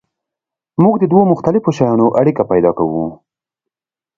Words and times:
موږ 0.81 0.95
د 0.99 1.03
دوو 1.11 1.21
مختلفو 1.31 1.75
شیانو 1.77 2.07
اړیکه 2.19 2.43
پیدا 2.51 2.71
کوو. 2.77 3.05